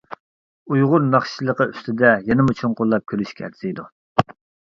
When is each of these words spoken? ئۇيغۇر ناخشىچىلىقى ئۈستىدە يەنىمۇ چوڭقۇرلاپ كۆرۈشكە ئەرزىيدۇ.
ئۇيغۇر 0.75 1.03
ناخشىچىلىقى 1.09 1.67
ئۈستىدە 1.73 2.15
يەنىمۇ 2.29 2.57
چوڭقۇرلاپ 2.61 3.05
كۆرۈشكە 3.13 3.45
ئەرزىيدۇ. 3.49 3.85